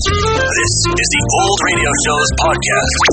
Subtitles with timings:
[0.00, 3.04] This is the Old Radio Show's podcast.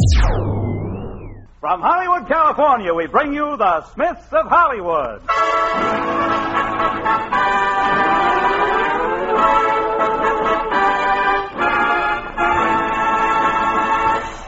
[1.60, 5.21] From Hollywood, California, we bring you the Smiths of Hollywood.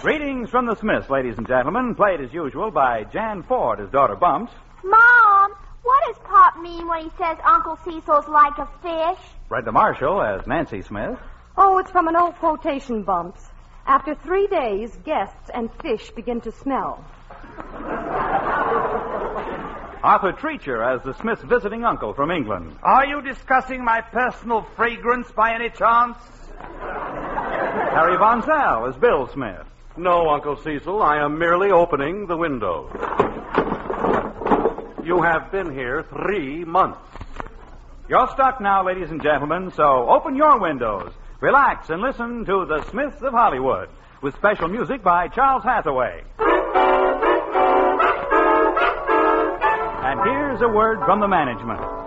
[0.01, 4.15] Greetings from the Smiths, ladies and gentlemen, played as usual by Jan Ford as daughter
[4.15, 5.51] Bumps, Mom,
[5.83, 9.19] what does Pop mean when he says Uncle Cecil's like a fish?
[9.49, 11.19] Brenda Marshall as Nancy Smith,
[11.57, 13.45] Oh, it's from an old quotation, Bumps.
[13.85, 17.03] After three days, guests and fish begin to smell.
[20.01, 25.29] Arthur Treacher as the Smiths' visiting uncle from England, Are you discussing my personal fragrance
[25.31, 26.17] by any chance?
[26.59, 29.65] Harry Von Zell as Bill Smith,
[29.97, 32.89] No, Uncle Cecil, I am merely opening the window.
[35.03, 36.99] You have been here three months.
[38.07, 42.83] You're stuck now, ladies and gentlemen, so open your windows, relax, and listen to the
[42.89, 43.89] Smiths of Hollywood
[44.21, 46.23] with special music by Charles Hathaway.
[50.01, 51.98] And here's a word from the management.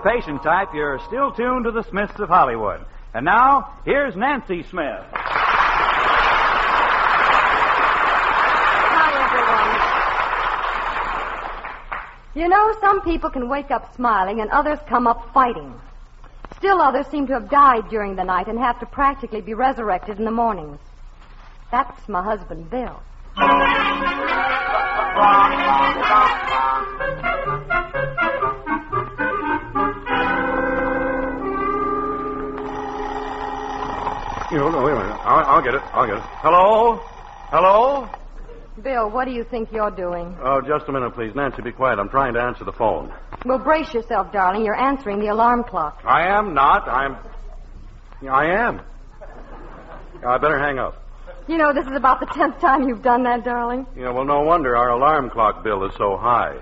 [0.00, 2.84] Patient type, you're still tuned to the Smiths of Hollywood.
[3.14, 5.04] And now, here's Nancy Smith.
[8.92, 9.12] Hi,
[12.34, 12.44] everyone.
[12.44, 15.74] You know, some people can wake up smiling and others come up fighting.
[16.56, 20.18] Still others seem to have died during the night and have to practically be resurrected
[20.18, 20.78] in the mornings.
[21.70, 23.00] That's my husband, Bill.
[34.50, 35.12] You know, no, wait a minute.
[35.22, 35.82] I'll, I'll get it.
[35.92, 36.22] I'll get it.
[36.42, 36.96] Hello?
[37.50, 38.08] Hello?
[38.82, 40.36] Bill, what do you think you're doing?
[40.42, 41.36] Oh, just a minute, please.
[41.36, 42.00] Nancy, be quiet.
[42.00, 43.12] I'm trying to answer the phone.
[43.44, 44.64] Well, brace yourself, darling.
[44.64, 46.02] You're answering the alarm clock.
[46.04, 46.88] I am not.
[46.88, 47.16] I'm.
[48.28, 48.80] I am.
[50.26, 51.00] I better hang up.
[51.46, 53.86] You know, this is about the tenth time you've done that, darling.
[53.94, 56.58] Know, well, no wonder our alarm clock bill is so high.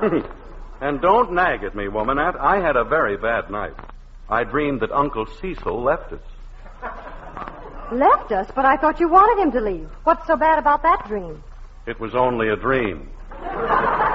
[0.80, 2.18] and don't nag at me, woman.
[2.18, 3.74] I had a very bad night.
[4.28, 6.20] I dreamed that Uncle Cecil left us.
[7.92, 9.88] Left us, but I thought you wanted him to leave.
[10.04, 11.42] What's so bad about that dream?
[11.86, 13.08] It was only a dream.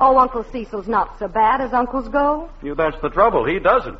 [0.00, 2.48] Oh, Uncle Cecil's not so bad as uncles go.
[2.62, 3.44] You, that's the trouble.
[3.44, 3.98] He doesn't.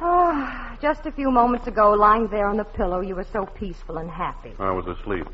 [0.00, 3.98] Oh, just a few moments ago, lying there on the pillow, you were so peaceful
[3.98, 4.52] and happy.
[4.58, 5.26] I was asleep.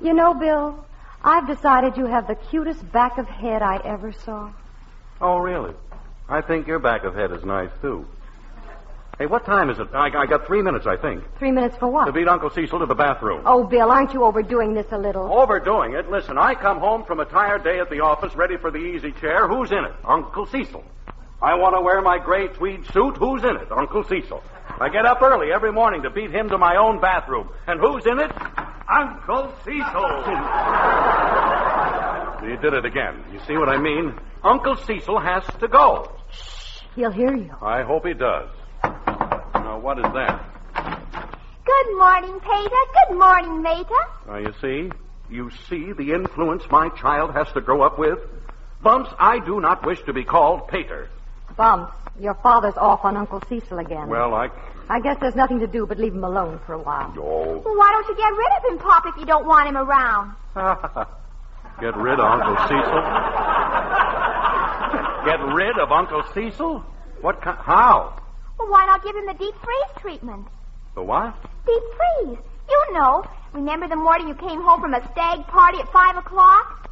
[0.00, 0.84] You know, Bill,
[1.24, 4.52] I've decided you have the cutest back of head I ever saw.
[5.20, 5.74] Oh, really?
[6.28, 8.06] I think your back of head is nice, too.
[9.20, 9.86] Hey, what time is it?
[9.92, 12.06] I, I got three minutes, I think, Three minutes for what?
[12.06, 13.42] to beat Uncle Cecil to the bathroom.
[13.44, 15.30] Oh, Bill, aren't you overdoing this a little?
[15.30, 16.08] Overdoing it.
[16.10, 19.12] Listen, I come home from a tired day at the office, ready for the easy
[19.12, 19.46] chair.
[19.46, 19.92] Who's in it?
[20.06, 20.82] Uncle Cecil.
[21.42, 23.18] I want to wear my gray tweed suit.
[23.18, 23.70] Who's in it?
[23.70, 24.42] Uncle Cecil.
[24.80, 27.50] I get up early every morning to beat him to my own bathroom.
[27.66, 28.32] And who's in it?
[28.88, 30.08] Uncle Cecil.
[32.48, 33.22] he did it again.
[33.34, 34.18] You see what I mean?
[34.42, 36.10] Uncle Cecil has to go.
[36.32, 36.80] Shh.
[36.96, 37.50] He'll hear you.
[37.60, 38.48] I hope he does.
[39.70, 40.42] Now, what is that?
[41.64, 42.84] Good morning, Pater.
[43.08, 44.04] Good morning, Mater.
[44.26, 44.90] Now, you see?
[45.30, 48.18] You see the influence my child has to grow up with?
[48.82, 51.08] Bumps, I do not wish to be called Pater.
[51.56, 54.08] Bumps, your father's off on Uncle Cecil again.
[54.08, 54.48] Well, I.
[54.88, 57.14] I guess there's nothing to do but leave him alone for a while.
[57.16, 57.62] Oh.
[57.64, 60.34] Well, why don't you get rid of him, Pop, if you don't want him around?
[61.80, 62.74] Get rid of Uncle Cecil?
[65.30, 66.84] Get rid of Uncle Cecil?
[67.20, 67.56] What kind?
[67.60, 68.19] How?
[68.60, 70.46] Well, why not give him the deep freeze treatment?
[70.94, 71.34] The what?
[71.66, 72.38] Deep freeze.
[72.68, 73.24] You know.
[73.52, 76.88] Remember the morning you came home from a stag party at 5 o'clock?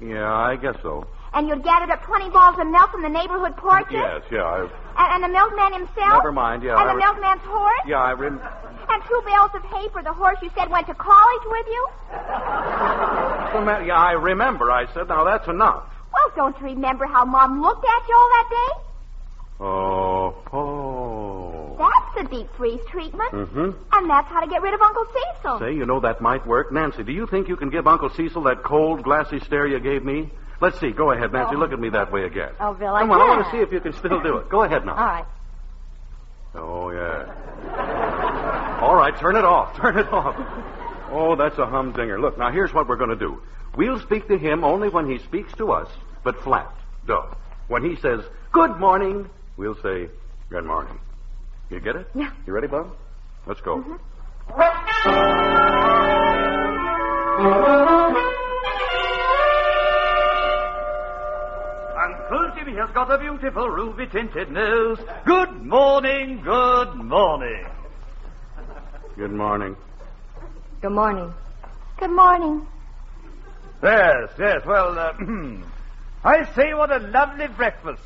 [0.00, 1.06] Yeah, I guess so.
[1.34, 3.92] And you'd gathered up 20 balls of milk from the neighborhood porches?
[3.92, 4.60] Yes, yeah, I,
[4.96, 6.22] And, and the milkman himself?
[6.24, 7.84] Never mind, yeah, And I the re- milkman's horse?
[7.86, 8.40] yeah, I rem.
[8.88, 11.88] And two bales of hay for the horse you said went to college with you?
[13.54, 14.70] Rem- Yeah, I remember.
[14.70, 15.84] I said, now that's enough.
[16.12, 18.89] Well, don't you remember how Mom looked at you all that day?
[19.60, 21.76] Oh, oh.
[21.78, 23.30] That's the deep freeze treatment.
[23.32, 23.70] Mm-hmm.
[23.92, 25.58] And that's how to get rid of Uncle Cecil.
[25.58, 26.72] Say, you know that might work.
[26.72, 30.04] Nancy, do you think you can give Uncle Cecil that cold, glassy stare you gave
[30.04, 30.30] me?
[30.60, 30.90] Let's see.
[30.90, 31.56] Go ahead, Nancy.
[31.56, 32.50] Look at me that way again.
[32.58, 34.48] Oh, Bill, I Come on, I want to see if you can still do it.
[34.48, 34.94] Go ahead now.
[34.94, 35.26] All right.
[36.54, 38.78] Oh, yeah.
[38.80, 39.76] All right, turn it off.
[39.80, 40.36] Turn it off.
[41.10, 42.20] Oh, that's a humdinger.
[42.20, 43.42] Look, now here's what we're going to do.
[43.76, 45.88] We'll speak to him only when he speaks to us,
[46.24, 46.72] but flat.
[47.06, 47.34] Duh.
[47.68, 49.28] When he says, good morning,
[49.60, 50.08] we'll say,
[50.48, 50.98] good morning.
[51.68, 52.08] You get it?
[52.14, 52.32] Yeah.
[52.46, 52.96] You ready, Bob?
[53.46, 53.74] Let's go.
[62.04, 64.98] Uncle Jimmy has got a beautiful ruby tinted nose.
[65.26, 67.66] Good morning, good morning.
[69.16, 69.76] Good morning.
[70.80, 71.34] Good morning.
[71.98, 72.66] Good morning.
[73.82, 75.12] Yes, yes, well, uh,
[76.24, 78.00] I say what a lovely breakfast.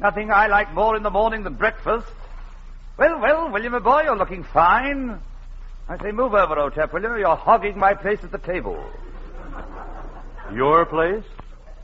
[0.00, 2.06] Nothing I like more in the morning than breakfast.
[2.96, 5.20] Well, well, William, my boy, you're looking fine.
[5.88, 7.18] I say, move over, old chap, will you?
[7.18, 8.82] You're hogging my place at the table.
[10.54, 11.24] Your place?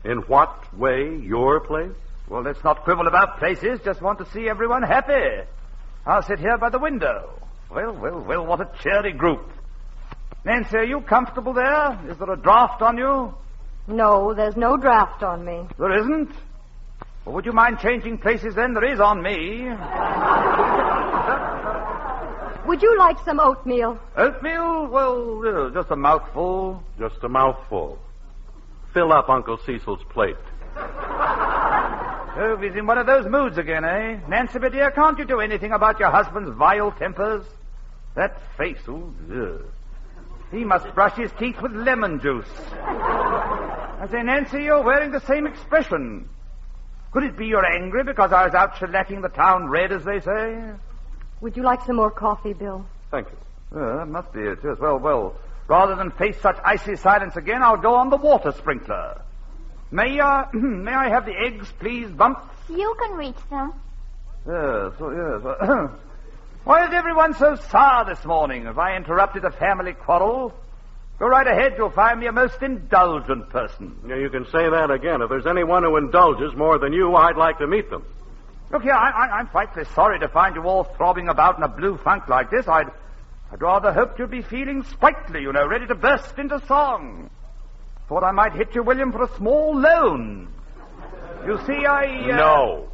[0.03, 1.95] In what way your place?
[2.27, 3.79] Well, let's not quibble about places.
[3.85, 5.45] Just want to see everyone happy.
[6.05, 7.39] I'll sit here by the window.
[7.69, 9.47] Well, well, well, what a cheery group.
[10.43, 11.99] Nancy, are you comfortable there?
[12.09, 13.33] Is there a draft on you?
[13.87, 15.67] No, there's no draft on me.
[15.77, 16.31] There isn't?
[17.27, 18.73] Well, would you mind changing places then?
[18.73, 19.67] There is on me.
[22.65, 23.99] Would you like some oatmeal?
[24.15, 24.87] Oatmeal?
[24.87, 26.81] Well, uh, just a mouthful.
[26.97, 27.99] Just a mouthful.
[28.93, 30.37] Fill up Uncle Cecil's plate.
[30.77, 34.21] Oh, he's in one of those moods again, eh?
[34.29, 37.45] Nancy, my dear, can't you do anything about your husband's vile tempers?
[38.15, 39.65] That face, oh, ugh.
[40.49, 42.47] He must brush his teeth with lemon juice.
[42.71, 46.29] I say, Nancy, you're wearing the same expression.
[47.11, 50.19] Could it be you're angry because I was out shellacking the town red, as they
[50.19, 50.71] say?
[51.41, 52.85] Would you like some more coffee, Bill?
[53.11, 53.79] Thank you.
[53.79, 54.77] Uh, that must be it, yes.
[54.79, 55.35] Well, well,
[55.67, 59.21] rather than face such icy silence again, I'll go on the water sprinkler.
[59.91, 62.41] May, uh, may I have the eggs, please, Bumps?
[62.69, 63.73] You can reach them.
[64.45, 65.91] Yes, oh, yes.
[66.63, 68.65] Why is everyone so sour this morning?
[68.65, 70.53] Have I interrupted a family quarrel?
[71.19, 71.73] Go right ahead.
[71.77, 73.95] You'll find me a most indulgent person.
[74.07, 75.21] Yeah, you can say that again.
[75.21, 78.05] If there's anyone who indulges more than you, I'd like to meet them.
[78.71, 81.67] Look here, I, I, I'm frightfully sorry to find you all throbbing about in a
[81.69, 82.67] blue funk like this.
[82.67, 82.87] I'd,
[83.51, 87.29] I'd rather hoped you'd be feeling sprightly, you know, ready to burst into song.
[88.09, 90.49] Thought I might hit you, William, for a small loan.
[91.45, 92.29] You see, I.
[92.31, 92.89] Uh, No.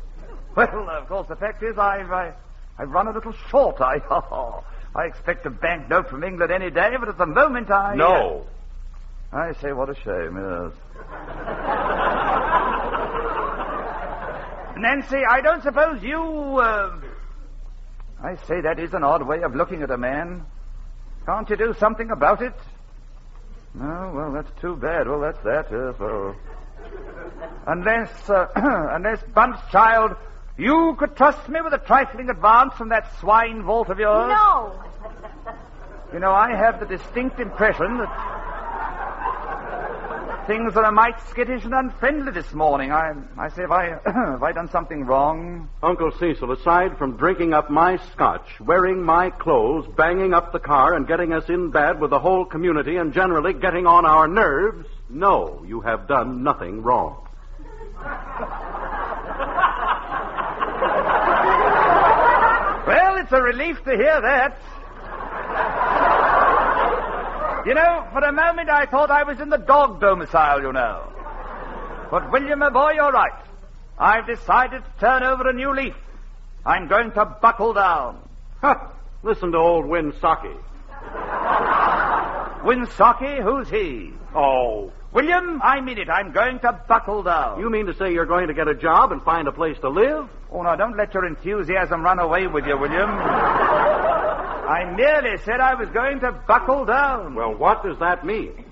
[0.56, 2.34] Well, of course, the fact is, I've, I,
[2.78, 3.82] I've run a little short.
[3.82, 3.98] I,
[4.96, 7.96] I expect a bank note from England any day, but at the moment I.
[7.96, 8.46] No.
[9.32, 10.72] uh, I say, what a shame, yes.
[14.78, 16.22] Nancy, I don't suppose you.
[16.60, 17.00] Uh...
[18.24, 20.46] I say, that is an odd way of looking at a man.
[21.26, 22.54] Can't you do something about it?
[23.74, 25.08] No, well, that's too bad.
[25.08, 25.96] Well, that's that, yes.
[26.00, 26.36] Well,
[27.66, 30.16] unless, uh, unless, Bumps child,
[30.58, 34.30] you could trust me with a trifling advance from that swine vault of yours.
[34.30, 34.74] No.
[36.14, 38.34] You know, I have the distinct impression that
[40.46, 42.92] things are a mite skittish and unfriendly this morning.
[42.92, 45.70] I, I say, have I, have I done something wrong?
[45.82, 50.94] Uncle Cecil, aside from drinking up my scotch, wearing my clothes, banging up the car,
[50.96, 54.88] and getting us in bad with the whole community, and generally getting on our nerves,
[55.10, 57.28] no, you have done nothing wrong.
[62.86, 64.58] Well, it's a relief to hear that.
[67.66, 71.10] You know, for a moment I thought I was in the dog domicile, you know.
[72.12, 73.32] But, William, my boy, you're right.
[73.98, 75.96] I've decided to turn over a new leaf.
[76.66, 78.20] I'm going to buckle down.
[78.62, 78.76] Huh.
[79.24, 80.56] Listen to old Winsocki.
[82.64, 84.14] Winsocki, who's he?
[84.36, 84.92] Oh.
[85.12, 86.10] William, I mean it.
[86.10, 87.60] I'm going to buckle down.
[87.60, 89.90] You mean to say you're going to get a job and find a place to
[89.90, 90.28] live?
[90.54, 93.10] Oh, now, don't let your enthusiasm run away with you, William.
[93.10, 97.34] I merely said I was going to buckle down.
[97.34, 98.64] Well, what does that mean?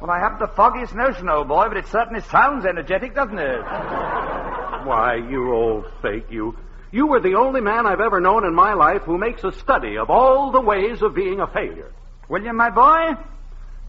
[0.00, 3.60] Well, I haven't the foggiest notion, old boy, but it certainly sounds energetic, doesn't it?
[3.60, 6.56] Why, you old fake, you.
[6.90, 9.98] You were the only man I've ever known in my life who makes a study
[9.98, 11.92] of all the ways of being a failure.
[12.30, 13.14] William, my boy,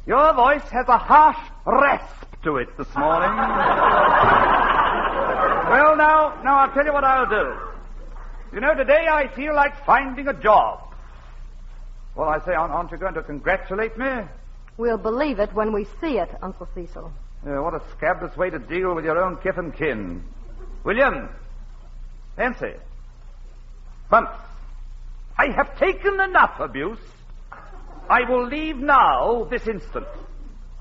[0.06, 4.60] your voice has a harsh rasp to it this morning.
[5.72, 7.56] Well, now, now I'll tell you what I'll do.
[8.54, 10.94] You know, today I feel like finding a job.
[12.16, 14.24] Well, I say, aren't aren't you going to congratulate me?
[14.78, 17.12] We'll believe it when we see it, Uncle Cecil.
[17.46, 20.24] Yeah, what a scabrous way to deal with your own kith and kin.
[20.84, 21.30] William,
[22.38, 22.74] Nancy,
[24.10, 24.38] Bumps,
[25.38, 27.00] I have taken enough abuse.
[28.10, 30.08] I will leave now, this instant.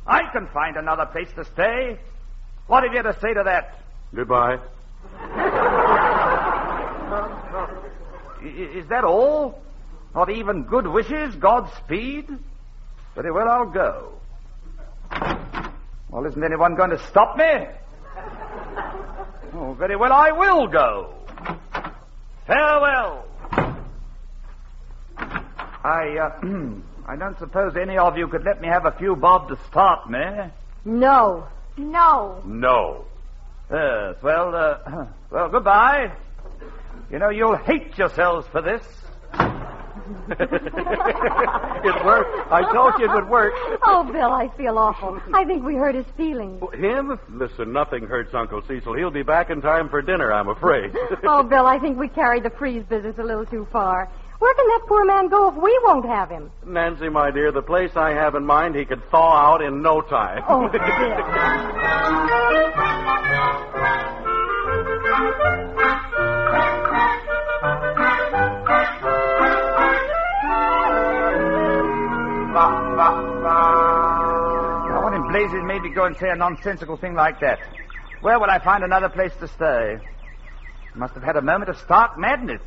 [0.07, 1.99] I can find another place to stay.
[2.67, 3.81] What have you to say to that?
[4.13, 4.59] Goodbye.
[8.43, 9.61] I- Is that all?
[10.15, 12.29] Not even good wishes, Godspeed?
[13.15, 14.13] Very well, I'll go.
[16.11, 17.67] Well, isn't anyone going to stop me?
[19.55, 21.15] Oh, very well, I will go.
[22.47, 23.25] Farewell.
[25.83, 26.41] I, uh,
[27.07, 30.11] I don't suppose any of you could let me have a few bob to start
[30.11, 30.21] me.
[30.85, 31.47] No.
[31.77, 32.43] No.
[32.45, 33.05] No.
[33.71, 36.13] Yes, well, uh, well, goodbye.
[37.11, 38.83] You know, you'll hate yourselves for this.
[41.83, 42.53] It worked.
[42.53, 43.53] I told you it would work.
[43.85, 45.19] Oh, Bill, I feel awful.
[45.33, 46.63] I think we hurt his feelings.
[46.75, 47.19] Him?
[47.31, 48.95] Listen, nothing hurts Uncle Cecil.
[48.97, 50.95] He'll be back in time for dinner, I'm afraid.
[51.25, 54.11] Oh, Bill, I think we carried the freeze business a little too far.
[54.41, 56.51] Where can that poor man go if we won't have him?
[56.67, 60.01] Nancy, my dear, the place I have in mind, he could thaw out in no
[60.01, 60.43] time.
[60.49, 60.81] Oh, Bill.
[73.71, 77.61] Now, what in blazes made me go and say a nonsensical thing like that?
[78.21, 79.99] Where would I find another place to stay?
[80.95, 82.63] Must have had a moment of stark madness.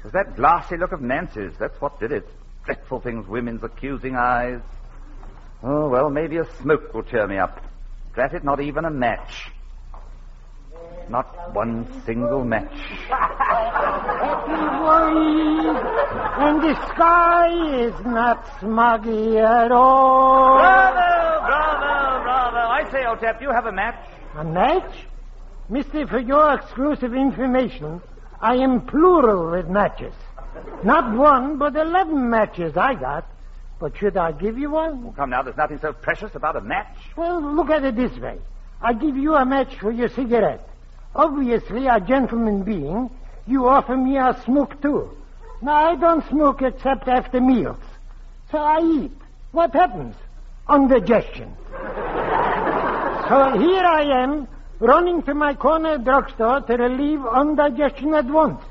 [0.00, 1.52] It was that glassy look of Nancy's.
[1.58, 2.26] That's what did it.
[2.64, 4.60] Dreadful things, women's accusing eyes.
[5.62, 7.62] Oh, well, maybe a smoke will cheer me up.
[8.14, 9.50] Drat it, not even a match.
[11.10, 12.72] Not one single match.
[16.38, 17.48] and the sky
[17.84, 20.56] is not smoggy at all.
[20.56, 22.56] Bravo, bravo, bravo.
[22.56, 24.02] I say, old chap, do you have a match?
[24.34, 25.06] A match?
[25.68, 28.00] Mister, for your exclusive information,
[28.40, 30.14] I am plural with matches.
[30.82, 33.26] Not one, but eleven matches I got.
[33.78, 35.12] But should I give you one?
[35.14, 36.96] Come now, there's nothing so precious about a match.
[37.16, 38.38] Well, look at it this way.
[38.82, 40.66] I give you a match for your cigarette.
[41.14, 43.10] Obviously, a gentleman being,
[43.46, 45.10] you offer me a smoke too.
[45.62, 47.82] Now, I don't smoke except after meals.
[48.50, 49.12] So I eat.
[49.52, 50.14] What happens?
[50.72, 51.54] Indigestion.
[53.28, 54.48] so here I am,
[54.80, 58.62] running to my corner drugstore to relieve indigestion at once.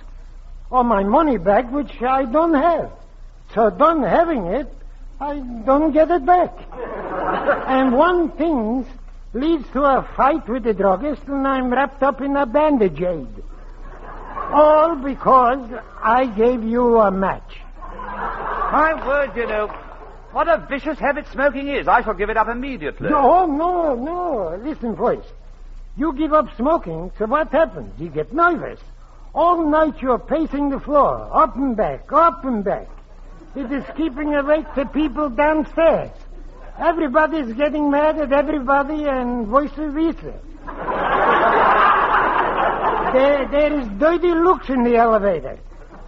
[0.71, 2.91] Or my money back, which I don't have.
[3.55, 4.67] So done having it,
[5.19, 6.53] I don't get it back.
[7.67, 8.85] and one thing
[9.33, 13.27] leads to a fight with the druggist, and I'm wrapped up in a bandage aid.
[14.51, 15.69] All because
[16.01, 17.59] I gave you a match.
[18.71, 19.67] My word, you know,
[20.31, 21.87] what a vicious habit smoking is.
[21.87, 23.09] I shall give it up immediately.
[23.09, 24.59] No, no, no.
[24.63, 25.27] Listen first.
[25.99, 27.91] You give up smoking, so what happens?
[27.99, 28.79] You get nervous.
[29.35, 32.87] All night you're pacing the floor, up and back, up and back.
[33.53, 36.11] It is keeping awake the people downstairs.
[36.79, 40.39] Everybody's getting mad at everybody and vice versa.
[43.13, 45.59] there, there is dirty looks in the elevator.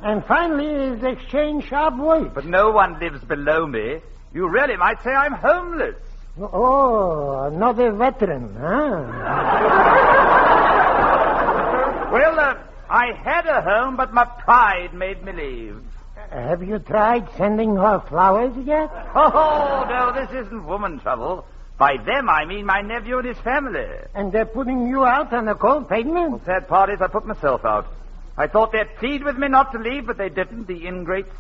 [0.01, 2.31] And finally is exchange sharp words.
[2.33, 3.99] But no one lives below me.
[4.33, 5.97] You really might say I'm homeless.
[6.39, 9.05] Oh, another veteran, huh?
[12.11, 12.57] Well, uh,
[12.89, 15.81] I had a home, but my pride made me leave.
[16.29, 18.89] Have you tried sending her flowers yet?
[19.13, 21.45] Oh, no, this isn't woman trouble.
[21.77, 23.87] By them, I mean my nephew and his family.
[24.13, 26.31] And they're putting you out on the cold pavement?
[26.31, 27.87] Well, sad part is I put myself out.
[28.37, 31.35] I thought they'd plead with me not to leave, but they didn't, the ingrates.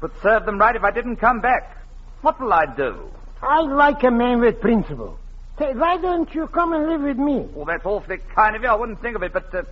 [0.00, 1.76] But serve them right if I didn't come back.
[2.22, 3.10] What will I do?
[3.42, 5.18] I like a man with principle.
[5.58, 7.46] Say, why don't you come and live with me?
[7.52, 8.68] Well, that's awfully kind of you.
[8.68, 9.62] I wouldn't think of it, but uh,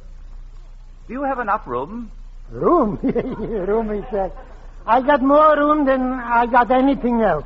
[1.06, 2.10] do you have enough room?
[2.50, 2.96] Room?
[3.02, 4.32] room, he said.
[4.86, 7.44] I got more room than I got anything else.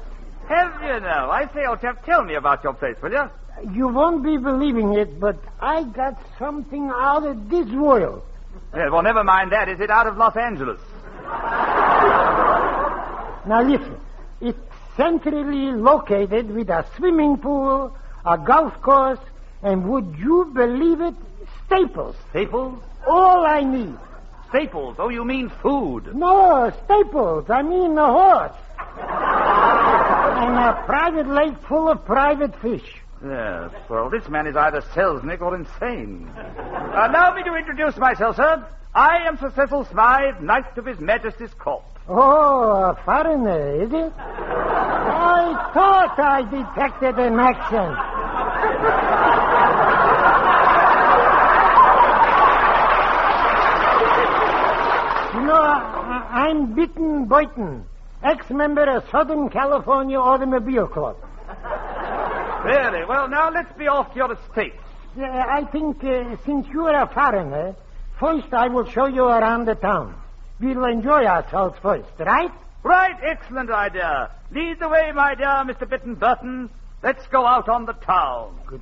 [0.48, 1.30] Have you now?
[1.30, 3.30] I say, old chap, tell me about your place, will you?
[3.72, 8.22] You won't be believing it, but I got something out of this world.
[8.74, 9.68] Yes, well, never mind that.
[9.68, 10.80] Is it out of Los Angeles?
[13.46, 13.96] Now listen,
[14.40, 14.58] it's
[14.96, 19.18] centrally located with a swimming pool, a golf course,
[19.62, 21.14] and would you believe it?
[21.66, 22.16] Staples.
[22.30, 22.82] Staples?
[23.06, 23.96] All I need.
[24.48, 24.96] Staples?
[24.98, 26.14] Oh, you mean food.
[26.14, 27.48] No, Staples.
[27.48, 28.52] I mean a horse.
[28.98, 32.96] and a private lake full of private fish.
[33.24, 36.26] Yes, well, this man is either Selznick or insane.
[36.36, 38.66] Uh, Allow me to introduce myself, sir.
[38.94, 41.84] I am Sir Cecil Smythe, Knight of His Majesty's Court.
[42.08, 44.12] Oh, a foreigner, is it?
[44.18, 47.96] I thought I detected an accent.
[55.34, 57.84] You know, I, I'm Bitten Boyton,
[58.24, 61.16] ex-member of Southern California Automobile Club.
[62.64, 63.04] Really?
[63.04, 64.82] Well, now let's be off to your estates.
[65.16, 67.74] Uh, I think uh, since you are a foreigner,
[68.18, 70.19] first I will show you around the town.
[70.60, 72.50] We'll enjoy ourselves first, right?
[72.82, 74.30] Right, excellent idea.
[74.50, 75.88] Lead the way, my dear Mr.
[75.88, 76.68] Bitten Burton.
[77.02, 78.58] Let's go out on the town.
[78.66, 78.80] Good.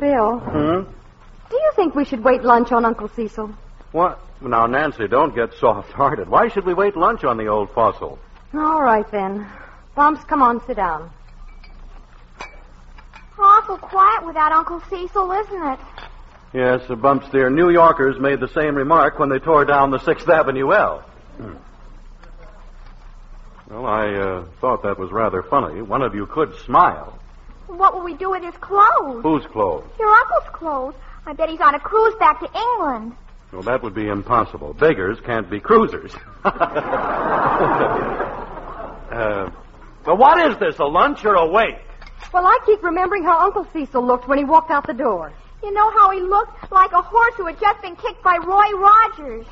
[0.00, 0.80] Bill, Hmm?
[1.50, 3.50] do you think we should wait lunch on Uncle Cecil?
[3.92, 4.20] What?
[4.40, 6.28] Now, Nancy, don't get soft-hearted.
[6.28, 8.18] Why should we wait lunch on the old fossil?
[8.54, 9.46] All right, then.
[9.94, 11.10] Bumps, come on, sit down.
[13.38, 15.78] Awful quiet without Uncle Cecil, isn't it?
[16.52, 17.48] Yes, uh, Bumps, dear.
[17.50, 21.00] New Yorkers made the same remark when they tore down the Sixth Avenue L.
[21.36, 21.54] Hmm.
[23.70, 25.80] Well, I uh, thought that was rather funny.
[25.80, 27.18] One of you could smile.
[27.68, 29.22] What will we do with his clothes?
[29.22, 29.88] Whose clothes?
[29.98, 30.94] Your uncle's clothes.
[31.24, 33.12] I bet he's on a cruise back to England.
[33.52, 34.74] Well, that would be impossible.
[34.74, 36.12] Beggars can't be cruisers.
[36.44, 36.60] uh,
[40.06, 41.80] well, what is this, a lunch or a wake?
[42.32, 45.32] Well, I keep remembering how Uncle Cecil looked when he walked out the door.
[45.62, 46.70] You know how he looked?
[46.72, 49.46] Like a horse who had just been kicked by Roy Rogers.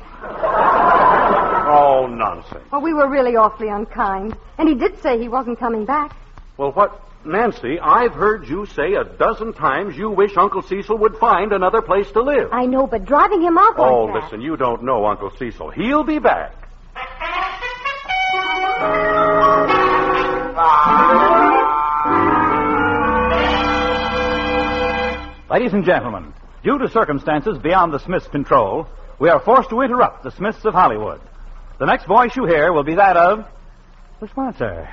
[1.71, 2.63] Oh, nonsense.
[2.71, 4.35] Well, we were really awfully unkind.
[4.57, 6.15] And he did say he wasn't coming back.
[6.57, 11.17] Well, what, Nancy, I've heard you say a dozen times you wish Uncle Cecil would
[11.17, 12.49] find another place to live.
[12.51, 14.23] I know, but driving him out Oh, like that...
[14.23, 15.71] listen, you don't know Uncle Cecil.
[15.71, 16.55] He'll be back.
[25.49, 26.31] Ladies and gentlemen,
[26.63, 28.87] due to circumstances beyond the Smiths' control,
[29.19, 31.19] we are forced to interrupt the Smiths of Hollywood.
[31.79, 33.45] The next voice you hear will be that of
[34.21, 34.87] the sponsor.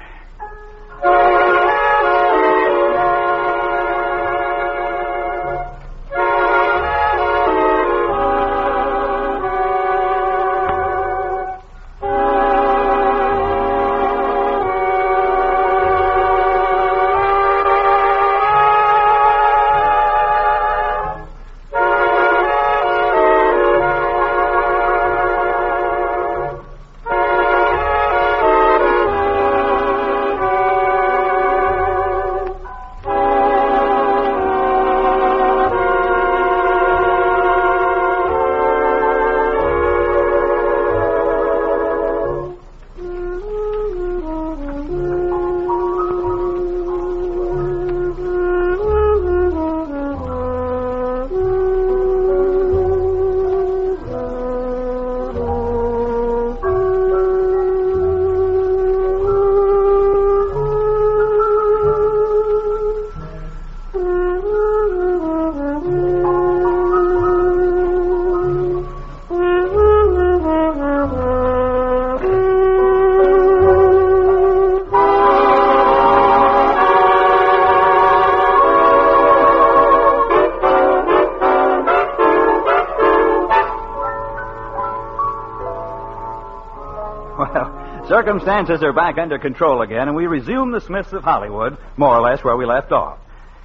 [88.27, 92.21] Circumstances are back under control again, and we resume the Smiths of Hollywood, more or
[92.21, 93.21] less where we left off.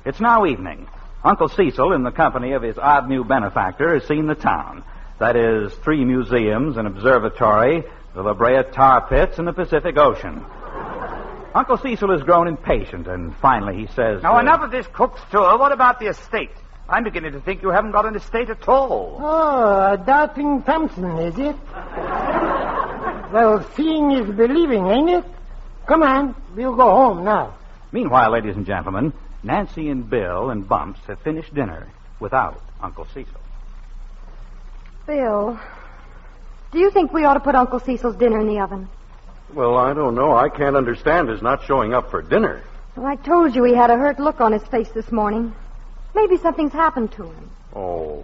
[0.06, 0.88] It's now evening.
[1.24, 4.84] Uncle Cecil, in the company of his odd new benefactor, has seen the town.
[5.20, 10.46] That is, three museums, an observatory, the La Brea tar pits, and the Pacific Ocean.
[11.56, 14.22] Uncle Cecil has grown impatient, and finally he says.
[14.22, 15.58] Now, uh, enough of this Cook's tour.
[15.58, 16.52] What about the estate?
[16.88, 19.18] I'm beginning to think you haven't got an estate at all.
[19.20, 21.56] Oh, a Doubting Thompson, is it?
[23.32, 25.26] Well, seeing is believing, ain't it?
[25.86, 27.56] Come on, we'll go home now.
[27.92, 29.14] Meanwhile, ladies and gentlemen,
[29.44, 31.88] Nancy and Bill and Bumps have finished dinner
[32.20, 33.42] without Uncle Cecil.
[35.08, 35.60] Bill,
[36.72, 38.88] do you think we ought to put Uncle Cecil's dinner in the oven?
[39.54, 40.36] Well, I don't know.
[40.36, 42.62] I can't understand his not showing up for dinner.
[42.96, 45.54] Well, I told you he had a hurt look on his face this morning.
[46.16, 47.52] Maybe something's happened to him.
[47.76, 48.24] Oh,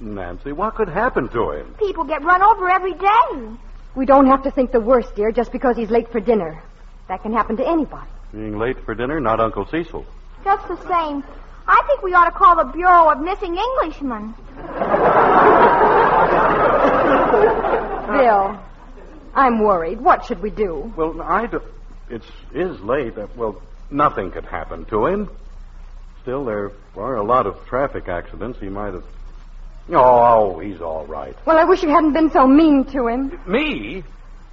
[0.00, 1.74] Nancy, what could happen to him?
[1.78, 3.56] People get run over every day.
[3.94, 6.62] We don't have to think the worst, dear, just because he's late for dinner.
[7.08, 8.08] That can happen to anybody.
[8.32, 10.06] Being late for dinner, not Uncle Cecil.
[10.44, 11.22] Just the same.
[11.66, 14.34] I think we ought to call the Bureau of Missing Englishmen.
[18.12, 18.58] Bill,
[19.34, 20.00] I'm worried.
[20.00, 20.92] What should we do?
[20.96, 21.60] Well, I do.
[22.10, 23.16] It's is late.
[23.16, 25.30] Uh, Well, nothing could happen to him.
[26.22, 28.58] Still, there are a lot of traffic accidents.
[28.58, 29.04] He might have.
[29.90, 31.36] Oh, oh, he's all right.
[31.44, 33.40] Well, I wish you hadn't been so mean to him.
[33.46, 34.04] Me?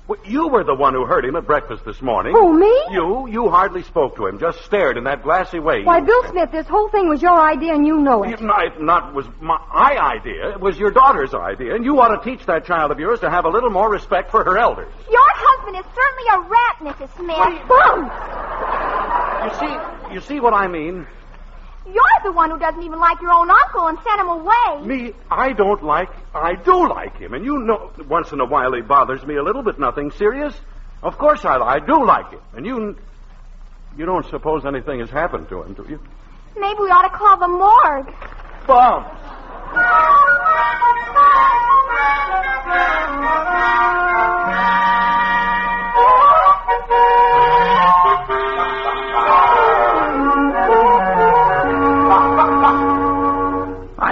[0.07, 2.33] Well, you were the one who heard him at breakfast this morning.
[2.33, 2.83] Who, me?
[2.89, 5.83] You, you hardly spoke to him, just stared in that glassy way.
[5.83, 8.31] Why, Bill Smith, this whole thing was your idea and you know it.
[8.31, 9.59] It not, not was my
[9.99, 10.49] idea.
[10.49, 13.29] It was your daughter's idea, and you ought to teach that child of yours to
[13.29, 14.91] have a little more respect for her elders.
[15.11, 17.09] Your husband is certainly a rat, Mrs.
[17.15, 17.67] Smith.
[17.69, 18.09] Bum!
[19.45, 21.05] You see, you see what I mean?
[21.93, 24.85] You're the one who doesn't even like your own uncle and sent him away.
[24.85, 26.09] Me, I don't like.
[26.33, 29.43] I do like him, and you know, once in a while he bothers me a
[29.43, 30.53] little, but nothing serious.
[31.01, 32.97] Of course I, I do like him, and you,
[33.97, 35.99] you don't suppose anything has happened to him, do you?
[36.57, 38.13] Maybe we ought to call the morgue.
[38.67, 39.15] Bumps.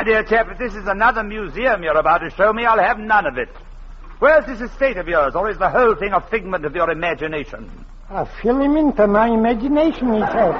[0.07, 3.25] dear chap, if this is another museum you're about to show me, I'll have none
[3.25, 3.49] of it.
[4.19, 7.69] Where's this estate of yours, or is the whole thing a figment of your imagination?
[8.09, 10.55] A filament of my imagination, he said.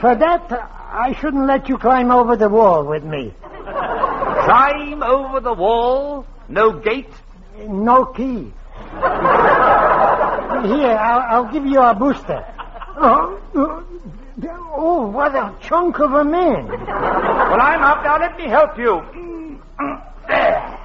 [0.00, 3.32] For that, I shouldn't let you climb over the wall with me.
[3.40, 6.26] Climb over the wall?
[6.48, 7.14] No gate?
[7.68, 8.52] No key.
[10.66, 12.44] Here, I'll, I'll give you a booster.
[12.96, 13.38] Oh,
[14.44, 16.68] oh, what a chunk of a man.
[16.68, 18.04] Well, I'm up.
[18.04, 19.02] Now let me help you.
[20.28, 20.78] There.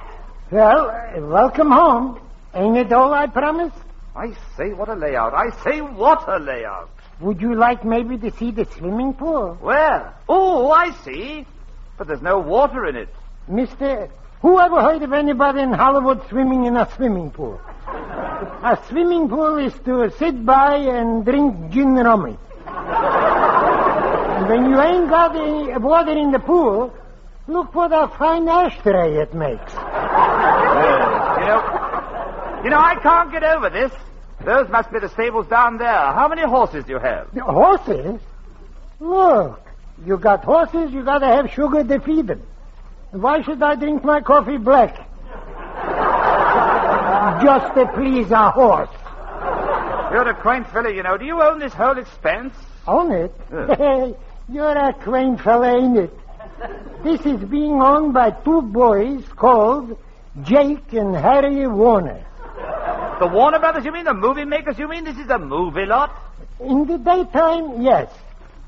[0.50, 2.20] Well, uh, welcome home.
[2.54, 3.76] Ain't it all I promised?
[4.14, 5.32] I say, what a layout.
[5.34, 6.90] I say, what a layout.
[7.20, 9.56] Would you like maybe to see the swimming pool?
[9.60, 10.14] Where?
[10.28, 11.46] Oh, I see.
[11.96, 13.08] But there's no water in it.
[13.48, 14.10] Mister,
[14.40, 17.60] who ever heard of anybody in Hollywood swimming in a swimming pool?
[17.86, 22.36] A swimming pool is to sit by and drink gin rummy.
[24.52, 26.92] When you ain't got any water in the pool,
[27.46, 29.72] look what a fine ashtray it makes.
[29.72, 29.78] You
[31.48, 31.60] know,
[32.62, 33.90] you know, I can't get over this.
[34.44, 35.88] Those must be the stables down there.
[35.88, 37.32] How many horses do you have?
[37.32, 38.20] The horses?
[39.00, 39.58] Look,
[40.04, 42.42] you got horses, you gotta have sugar to feed them.
[43.12, 44.94] Why should I drink my coffee black?
[47.42, 48.90] Just to please a horse.
[50.12, 51.16] You're a quaint fellow, you know.
[51.16, 52.54] Do you own this whole expanse?
[52.86, 53.34] Own it?
[54.48, 56.18] You're a quaint fella, ain't it?
[57.02, 59.98] This is being owned by two boys called
[60.42, 62.24] Jake and Harry Warner.
[63.18, 64.04] The Warner Brothers, you mean?
[64.04, 65.04] The movie makers, you mean?
[65.04, 66.10] This is a movie lot?
[66.60, 68.12] In the daytime, yes.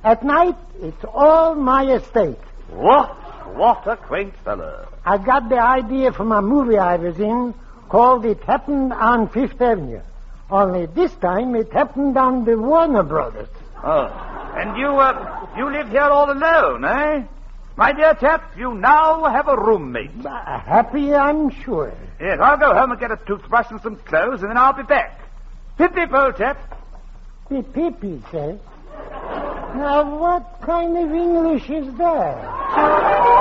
[0.03, 2.39] At night, it's all my estate.
[2.71, 3.11] What?
[3.55, 4.89] What a quaint fellow.
[5.05, 7.55] I got the idea from a movie I was in
[7.89, 10.01] called It Happened on Fifth Avenue.
[10.51, 13.49] Only this time it happened on the Warner Brothers.
[13.83, 14.07] Oh.
[14.57, 17.25] And you, uh, you live here all alone, eh?
[17.77, 20.25] My dear chap, you now have a roommate.
[20.25, 21.93] Uh, happy, I'm sure.
[22.21, 24.85] Yes, I'll go home and get a toothbrush and some clothes, and then I'll be
[24.85, 25.21] back.
[25.77, 26.57] Pip pip, old chap.
[27.49, 28.61] Pip pip, he says.
[29.75, 33.34] Now, what kind of English is that?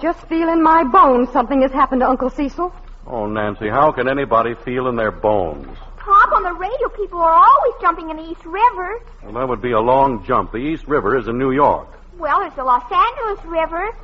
[0.00, 2.74] Just feel in my bones something has happened to Uncle Cecil.
[3.06, 5.66] Oh, Nancy, how can anybody feel in their bones?
[5.96, 9.02] Pop, on the radio, people are always jumping in the East River.
[9.22, 10.52] Well, that would be a long jump.
[10.52, 11.88] The East River is in New York.
[12.16, 13.94] Well, there's the Los Angeles River.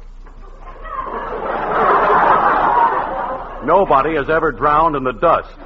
[3.64, 5.56] Nobody has ever drowned in the dust.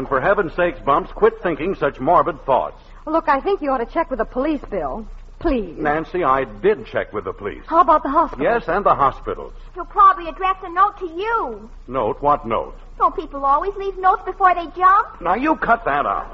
[0.00, 2.80] And for heaven's sakes, Bumps, quit thinking such morbid thoughts.
[3.04, 5.06] Look, I think you ought to check with the police, Bill.
[5.40, 5.76] Please.
[5.76, 7.62] Nancy, I did check with the police.
[7.66, 8.42] How about the hospital?
[8.42, 9.52] Yes, and the hospitals.
[9.74, 11.70] He'll probably address a note to you.
[11.86, 12.78] Note, what note?
[12.96, 15.20] Don't people always leave notes before they jump?
[15.20, 16.30] Now, you cut that out.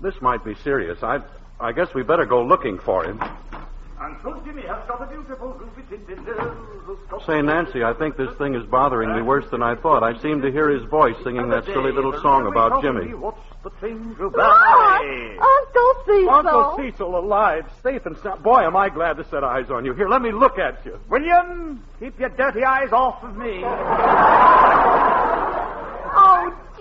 [0.00, 1.02] This might be serious.
[1.02, 1.20] I,
[1.60, 3.20] I guess we better go looking for him.
[7.26, 10.02] Say, Nancy, I think this thing is bothering me worse than I thought.
[10.02, 13.14] I seem to hear his voice singing that silly little song about Jimmy.
[13.14, 14.34] What's the thing go Look!
[14.36, 15.36] by?
[15.40, 16.30] Uncle Cecil!
[16.30, 18.42] Uncle Cecil alive, safe and sound.
[18.42, 19.94] Boy, am I glad to set eyes on you.
[19.94, 20.98] Here, let me look at you.
[21.08, 23.62] William, keep your dirty eyes off of me.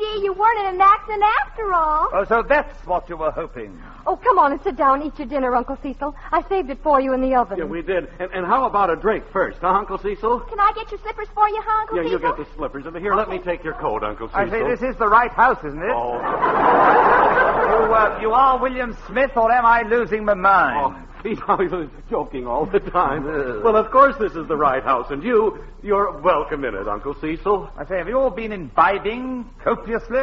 [0.02, 2.10] Gee, you weren't in an accident after all.
[2.12, 3.80] Oh, so that's what you were hoping.
[4.08, 6.16] Oh, come on and sit down and eat your dinner, Uncle Cecil.
[6.32, 7.60] I saved it for you in the oven.
[7.60, 8.08] Yeah, we did.
[8.20, 10.40] And, and how about a drink first, huh, Uncle Cecil?
[10.40, 12.12] Can I get your slippers for you, huh, Uncle Cecil?
[12.12, 12.88] Yeah, you get the slippers.
[12.88, 14.40] And here, let me take your coat, Uncle Cecil.
[14.42, 15.92] I say this is the right house, isn't it?
[15.94, 20.96] Oh, You, uh, you are William Smith, or am I losing my mind?
[20.98, 23.26] oh, He was joking all the time.
[23.64, 27.14] Well, of course this is the right house, and you, you're welcome in it, Uncle
[27.22, 27.70] Cecil.
[27.78, 30.18] I say, have you all been imbibing copiously?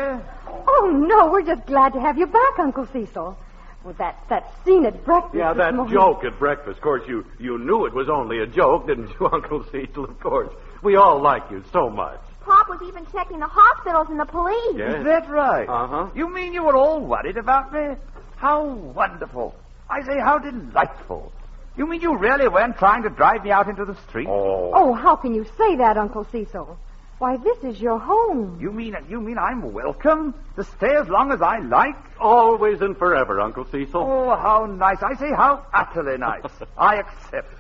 [0.49, 3.39] Oh, no, we're just glad to have you back, Uncle Cecil.
[3.85, 5.37] Well, that, that scene at breakfast.
[5.37, 6.79] Yeah, that morning- joke at breakfast.
[6.79, 10.05] Of course, you, you knew it was only a joke, didn't you, Uncle Cecil?
[10.05, 10.53] Of course.
[10.83, 12.21] We all like you so much.
[12.45, 14.75] Pop was even checking the hospitals and the police.
[14.77, 14.99] Yes.
[14.99, 15.69] Is that right?
[15.69, 16.09] Uh-huh.
[16.15, 17.95] You mean you were all worried about me?
[18.37, 19.55] How wonderful.
[19.91, 21.33] I say, how delightful.
[21.77, 24.27] You mean you really weren't trying to drive me out into the street?
[24.29, 24.73] Oh.
[24.75, 26.79] Oh, how can you say that, Uncle Cecil?
[27.19, 28.59] Why, this is your home.
[28.61, 31.97] You mean you mean I'm welcome to stay as long as I like?
[32.21, 34.01] Always and forever, Uncle Cecil.
[34.01, 35.03] Oh, how nice.
[35.03, 36.45] I say, how utterly nice.
[36.79, 37.53] I accept.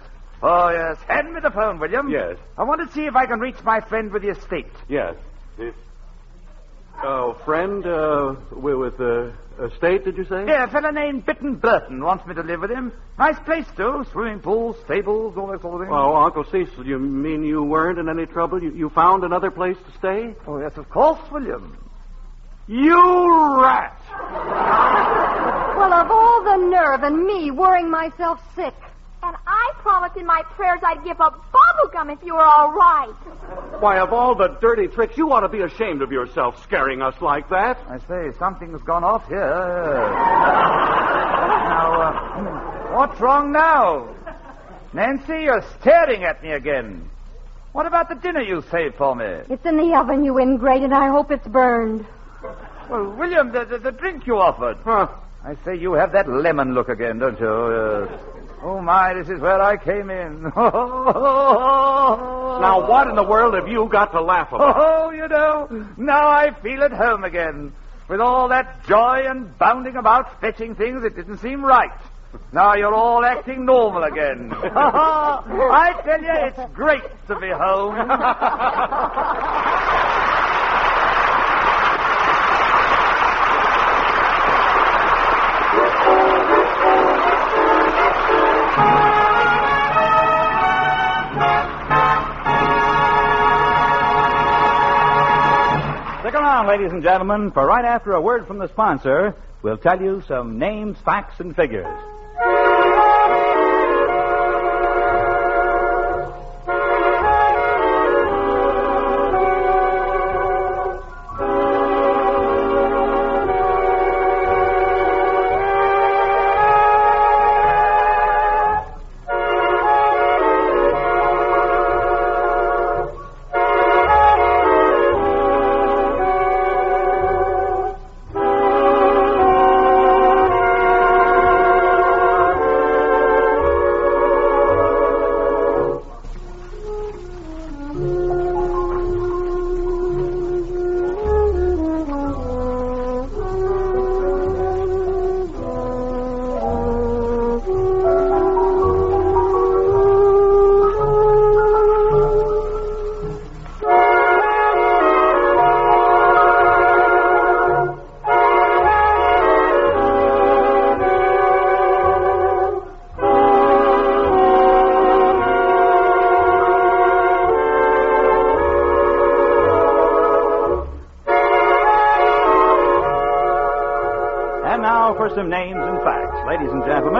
[0.42, 0.98] Oh, yes.
[1.08, 2.08] Hand me the phone, William.
[2.08, 2.36] Yes.
[2.56, 4.70] I want to see if I can reach my friend with the estate.
[4.88, 5.16] Yes.
[5.56, 5.74] This.
[7.02, 9.32] Oh, friend, uh, with, with the
[9.72, 10.44] estate, did you say?
[10.46, 12.92] Yeah, a fellow named Bitten Burton wants me to live with him.
[13.18, 14.04] Nice place, too.
[14.12, 15.94] Swimming pools, stables, all that sort of thing.
[15.94, 18.62] Oh, Uncle Cecil, you mean you weren't in any trouble?
[18.62, 20.34] You, you found another place to stay?
[20.46, 21.78] Oh, yes, of course, William.
[22.66, 24.00] You rat!
[25.78, 28.74] Well, of all the nerve and me worrying myself sick.
[29.22, 32.72] And I promised in my prayers I'd give up bubble gum if you were all
[32.72, 33.12] right.
[33.80, 37.20] Why, of all the dirty tricks, you ought to be ashamed of yourself scaring us
[37.20, 37.78] like that.
[37.88, 39.38] I say, something's gone off here.
[41.68, 44.14] now, uh, what's wrong now?
[44.92, 47.10] Nancy, you're staring at me again.
[47.72, 49.24] What about the dinner you saved for me?
[49.50, 52.06] It's in the oven, you ingrate, and I hope it's burned.
[52.88, 54.78] Well, William, the, the, the drink you offered.
[54.84, 55.08] Huh.
[55.44, 57.46] I say you have that lemon look again, don't you?
[57.46, 58.18] Uh,
[58.62, 60.52] oh, my, this is where I came in.
[62.58, 64.76] Now, what in the world have you got to laugh about?
[64.88, 67.72] Oh, you know, now I feel at home again.
[68.08, 71.92] With all that joy and bounding about fetching things, it didn't seem right.
[72.52, 74.52] Now you're all acting normal again.
[74.52, 77.94] I tell you, it's great to be home.
[96.58, 100.24] Around, ladies and gentlemen, for right after a word from the sponsor, we'll tell you
[100.26, 101.86] some names, facts, and figures.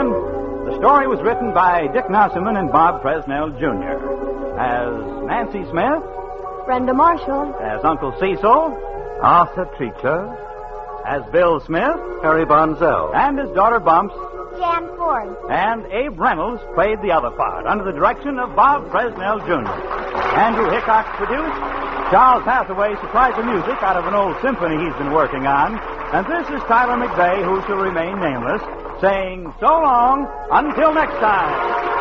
[0.08, 3.96] And gentlemen, the story was written by Dick Nosserman and Bob Fresnell, Jr.
[4.58, 6.02] As Nancy Smith,
[6.66, 7.54] Brenda Marshall.
[7.60, 8.76] as Uncle Cecil,
[9.22, 10.36] Arthur Treacher.
[11.06, 13.12] as Bill Smith, Harry Von Zell.
[13.14, 14.14] and his daughter Bumps,
[14.58, 15.36] Jan Ford.
[15.50, 19.72] and Abe Reynolds played the other part under the direction of Bob Fresnell, Jr.
[20.36, 21.60] Andrew Hickok produced.
[22.10, 25.76] Charles Hathaway supplied the music out of an old symphony he's been working on.
[26.12, 28.62] And this is Tyler McVeigh, who shall remain nameless,
[29.00, 31.97] saying so long until next time.